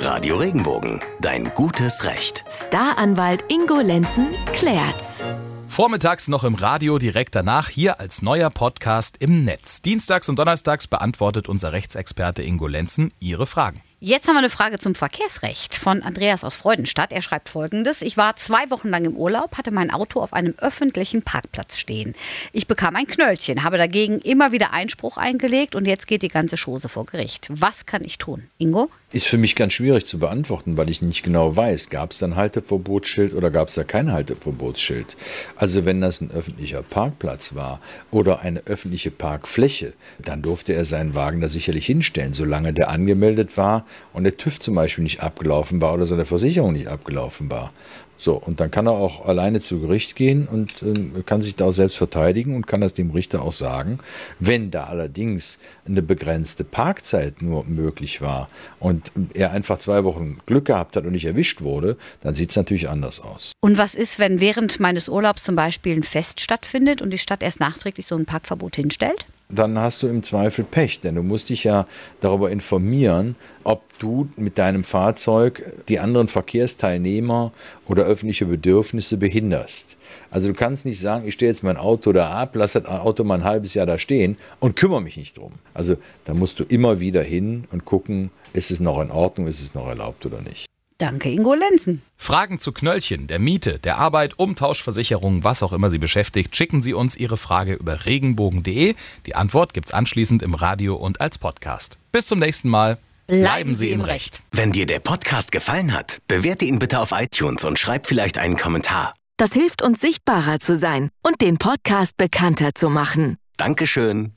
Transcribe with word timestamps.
Radio 0.00 0.36
Regenbogen, 0.36 1.00
dein 1.20 1.52
gutes 1.56 2.04
Recht. 2.04 2.44
Staranwalt 2.48 3.44
Ingo 3.48 3.80
Lenzen 3.80 4.28
klärt's. 4.52 5.24
Vormittags 5.66 6.28
noch 6.28 6.44
im 6.44 6.54
Radio, 6.54 6.98
direkt 6.98 7.34
danach 7.34 7.68
hier 7.68 7.98
als 7.98 8.22
neuer 8.22 8.50
Podcast 8.50 9.16
im 9.18 9.44
Netz. 9.44 9.82
Dienstags 9.82 10.28
und 10.28 10.38
Donnerstags 10.38 10.86
beantwortet 10.86 11.48
unser 11.48 11.72
Rechtsexperte 11.72 12.42
Ingo 12.42 12.68
Lenzen 12.68 13.12
Ihre 13.18 13.46
Fragen. 13.46 13.82
Jetzt 14.00 14.28
haben 14.28 14.36
wir 14.36 14.38
eine 14.38 14.48
Frage 14.48 14.78
zum 14.78 14.94
Verkehrsrecht 14.94 15.74
von 15.74 16.04
Andreas 16.04 16.44
aus 16.44 16.56
Freudenstadt. 16.56 17.10
Er 17.10 17.20
schreibt 17.20 17.48
folgendes. 17.48 18.00
Ich 18.00 18.16
war 18.16 18.36
zwei 18.36 18.70
Wochen 18.70 18.90
lang 18.90 19.04
im 19.04 19.16
Urlaub, 19.16 19.58
hatte 19.58 19.72
mein 19.72 19.90
Auto 19.90 20.20
auf 20.20 20.32
einem 20.32 20.54
öffentlichen 20.58 21.22
Parkplatz 21.22 21.78
stehen. 21.78 22.14
Ich 22.52 22.68
bekam 22.68 22.94
ein 22.94 23.08
Knöllchen, 23.08 23.64
habe 23.64 23.76
dagegen 23.76 24.20
immer 24.20 24.52
wieder 24.52 24.72
Einspruch 24.72 25.16
eingelegt 25.16 25.74
und 25.74 25.84
jetzt 25.84 26.06
geht 26.06 26.22
die 26.22 26.28
ganze 26.28 26.54
Chose 26.56 26.88
vor 26.88 27.06
Gericht. 27.06 27.48
Was 27.50 27.86
kann 27.86 28.02
ich 28.04 28.18
tun? 28.18 28.44
Ingo? 28.58 28.88
Ist 29.10 29.26
für 29.26 29.38
mich 29.38 29.56
ganz 29.56 29.72
schwierig 29.72 30.04
zu 30.04 30.18
beantworten, 30.18 30.76
weil 30.76 30.90
ich 30.90 31.02
nicht 31.02 31.22
genau 31.22 31.56
weiß, 31.56 31.88
gab 31.88 32.10
es 32.10 32.18
da 32.18 32.26
ein 32.26 32.36
Halteverbotsschild 32.36 33.32
oder 33.34 33.50
gab 33.50 33.68
es 33.68 33.74
da 33.74 33.82
kein 33.82 34.12
Halteverbotsschild. 34.12 35.16
Also 35.56 35.86
wenn 35.86 36.02
das 36.02 36.20
ein 36.20 36.30
öffentlicher 36.30 36.82
Parkplatz 36.82 37.54
war 37.54 37.80
oder 38.10 38.40
eine 38.40 38.60
öffentliche 38.66 39.10
Parkfläche, 39.10 39.94
dann 40.18 40.42
durfte 40.42 40.74
er 40.74 40.84
seinen 40.84 41.14
Wagen 41.14 41.40
da 41.40 41.48
sicherlich 41.48 41.86
hinstellen, 41.86 42.34
solange 42.34 42.74
der 42.74 42.90
angemeldet 42.90 43.56
war 43.56 43.86
und 44.12 44.24
der 44.24 44.36
TÜV 44.36 44.60
zum 44.60 44.74
Beispiel 44.74 45.04
nicht 45.04 45.22
abgelaufen 45.22 45.80
war 45.80 45.94
oder 45.94 46.06
seine 46.06 46.24
Versicherung 46.24 46.72
nicht 46.72 46.88
abgelaufen 46.88 47.50
war. 47.50 47.72
So, 48.20 48.34
und 48.34 48.58
dann 48.58 48.72
kann 48.72 48.86
er 48.86 48.92
auch 48.92 49.24
alleine 49.24 49.60
zu 49.60 49.80
Gericht 49.80 50.16
gehen 50.16 50.48
und 50.48 50.82
äh, 50.82 51.22
kann 51.22 51.40
sich 51.40 51.54
da 51.54 51.66
auch 51.66 51.70
selbst 51.70 51.96
verteidigen 51.96 52.56
und 52.56 52.66
kann 52.66 52.80
das 52.80 52.92
dem 52.92 53.12
Richter 53.12 53.42
auch 53.42 53.52
sagen. 53.52 54.00
Wenn 54.40 54.72
da 54.72 54.84
allerdings 54.84 55.60
eine 55.86 56.02
begrenzte 56.02 56.64
Parkzeit 56.64 57.42
nur 57.42 57.64
möglich 57.64 58.20
war 58.20 58.48
und 58.80 59.12
er 59.34 59.52
einfach 59.52 59.78
zwei 59.78 60.02
Wochen 60.02 60.38
Glück 60.46 60.64
gehabt 60.64 60.96
hat 60.96 61.04
und 61.04 61.12
nicht 61.12 61.26
erwischt 61.26 61.60
wurde, 61.60 61.96
dann 62.20 62.34
sieht 62.34 62.50
es 62.50 62.56
natürlich 62.56 62.88
anders 62.88 63.20
aus. 63.20 63.52
Und 63.60 63.78
was 63.78 63.94
ist, 63.94 64.18
wenn 64.18 64.40
während 64.40 64.80
meines 64.80 65.08
Urlaubs 65.08 65.44
zum 65.44 65.54
Beispiel 65.54 65.94
ein 65.94 66.02
Fest 66.02 66.40
stattfindet 66.40 67.00
und 67.00 67.10
die 67.10 67.18
Stadt 67.18 67.44
erst 67.44 67.60
nachträglich 67.60 68.06
so 68.06 68.16
ein 68.16 68.26
Parkverbot 68.26 68.74
hinstellt? 68.74 69.26
Dann 69.48 69.78
hast 69.78 70.02
du 70.02 70.08
im 70.08 70.22
Zweifel 70.22 70.64
Pech, 70.64 71.00
denn 71.00 71.14
du 71.14 71.22
musst 71.22 71.48
dich 71.50 71.64
ja 71.64 71.86
darüber 72.20 72.50
informieren, 72.50 73.36
ob 73.64 73.82
du 73.98 74.28
mit 74.36 74.58
deinem 74.58 74.84
Fahrzeug 74.84 75.84
die 75.88 75.98
anderen 76.00 76.28
Verkehrsteilnehmer 76.28 77.52
oder 77.86 78.04
öffentliche 78.04 78.46
Bedürfnisse 78.46 79.16
behinderst. 79.16 79.96
Also 80.30 80.48
du 80.48 80.54
kannst 80.54 80.84
nicht 80.84 81.00
sagen, 81.00 81.26
ich 81.26 81.34
stehe 81.34 81.50
jetzt 81.50 81.62
mein 81.62 81.76
Auto 81.76 82.12
da 82.12 82.30
ab, 82.30 82.54
lass 82.54 82.74
das 82.74 82.84
Auto 82.84 83.24
mal 83.24 83.36
ein 83.36 83.44
halbes 83.44 83.74
Jahr 83.74 83.86
da 83.86 83.98
stehen 83.98 84.36
und 84.60 84.76
kümmere 84.76 85.02
mich 85.02 85.16
nicht 85.16 85.38
drum. 85.38 85.52
Also 85.74 85.96
da 86.24 86.34
musst 86.34 86.60
du 86.60 86.64
immer 86.64 87.00
wieder 87.00 87.22
hin 87.22 87.64
und 87.70 87.84
gucken, 87.84 88.30
ist 88.52 88.70
es 88.70 88.80
noch 88.80 89.00
in 89.00 89.10
Ordnung, 89.10 89.46
ist 89.46 89.62
es 89.62 89.74
noch 89.74 89.88
erlaubt 89.88 90.24
oder 90.26 90.42
nicht. 90.42 90.66
Danke, 90.98 91.30
Ingo 91.30 91.54
Lenzen. 91.54 92.02
Fragen 92.16 92.58
zu 92.58 92.72
Knöllchen, 92.72 93.28
der 93.28 93.38
Miete, 93.38 93.78
der 93.78 93.98
Arbeit, 93.98 94.38
Umtauschversicherung, 94.38 95.44
was 95.44 95.62
auch 95.62 95.72
immer 95.72 95.90
Sie 95.90 95.98
beschäftigt, 95.98 96.56
schicken 96.56 96.82
Sie 96.82 96.92
uns 96.92 97.16
Ihre 97.16 97.36
Frage 97.36 97.74
über 97.74 98.04
regenbogen.de. 98.04 98.96
Die 99.26 99.34
Antwort 99.36 99.74
gibt's 99.74 99.92
anschließend 99.92 100.42
im 100.42 100.54
Radio 100.54 100.96
und 100.96 101.20
als 101.20 101.38
Podcast. 101.38 101.98
Bis 102.10 102.26
zum 102.26 102.40
nächsten 102.40 102.68
Mal. 102.68 102.98
Bleiben 103.28 103.74
Sie 103.74 103.90
im 103.90 104.00
Recht. 104.00 104.42
Wenn 104.50 104.72
dir 104.72 104.86
der 104.86 104.98
Podcast 104.98 105.52
gefallen 105.52 105.92
hat, 105.92 106.18
bewerte 106.26 106.64
ihn 106.64 106.78
bitte 106.80 106.98
auf 106.98 107.12
iTunes 107.12 107.64
und 107.64 107.78
schreib 107.78 108.06
vielleicht 108.06 108.38
einen 108.38 108.56
Kommentar. 108.56 109.14
Das 109.36 109.52
hilft 109.52 109.82
uns 109.82 110.00
sichtbarer 110.00 110.58
zu 110.58 110.76
sein 110.76 111.10
und 111.22 111.40
den 111.42 111.58
Podcast 111.58 112.16
bekannter 112.16 112.70
zu 112.74 112.90
machen. 112.90 113.36
Dankeschön. 113.56 114.32